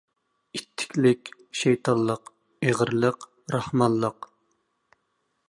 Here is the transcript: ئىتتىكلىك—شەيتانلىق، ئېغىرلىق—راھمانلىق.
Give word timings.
ئىتتىكلىك—شەيتانلىق، 0.59 2.33
ئېغىرلىق—راھمانلىق. 2.69 4.27